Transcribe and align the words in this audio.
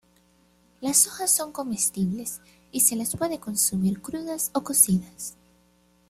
Las 0.79 1.05
hojas 1.05 1.29
son 1.29 1.51
comestibles 1.51 2.41
y 2.71 2.79
se 2.79 2.95
las 2.95 3.15
puede 3.15 3.39
consumir 3.39 4.01
crudas 4.01 4.49
o 4.55 4.63
cocidas. 4.63 5.35